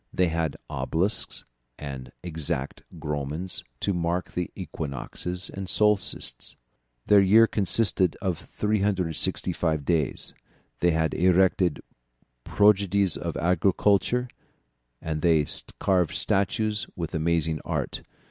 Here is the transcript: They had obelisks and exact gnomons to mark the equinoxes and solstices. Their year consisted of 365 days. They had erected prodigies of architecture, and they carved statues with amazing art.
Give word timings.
They 0.11 0.29
had 0.29 0.57
obelisks 0.67 1.45
and 1.77 2.11
exact 2.23 2.81
gnomons 2.89 3.63
to 3.81 3.93
mark 3.93 4.31
the 4.31 4.49
equinoxes 4.55 5.51
and 5.53 5.69
solstices. 5.69 6.55
Their 7.05 7.21
year 7.21 7.45
consisted 7.45 8.17
of 8.19 8.39
365 8.39 9.85
days. 9.85 10.33
They 10.79 10.89
had 10.89 11.13
erected 11.13 11.83
prodigies 12.43 13.15
of 13.15 13.37
architecture, 13.37 14.27
and 15.03 15.21
they 15.21 15.45
carved 15.77 16.15
statues 16.15 16.87
with 16.95 17.13
amazing 17.13 17.61
art. 17.63 18.01